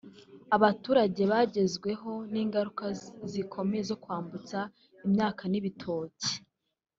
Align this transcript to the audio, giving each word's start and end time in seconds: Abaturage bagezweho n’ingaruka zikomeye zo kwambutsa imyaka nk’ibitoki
Abaturage 0.55 1.21
bagezweho 1.31 2.11
n’ingaruka 2.31 2.85
zikomeye 3.31 3.83
zo 3.89 3.95
kwambutsa 4.03 4.59
imyaka 5.05 5.41
nk’ibitoki 5.49 6.31